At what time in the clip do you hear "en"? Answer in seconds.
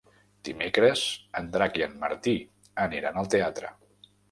1.41-1.51, 1.89-1.95